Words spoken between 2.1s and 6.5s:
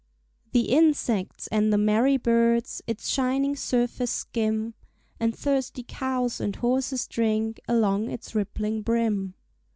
birds Its shining surface skim; And thirsty cows